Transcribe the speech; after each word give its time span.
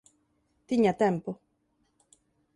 Tiña 0.67 0.93
tempo… 1.03 1.31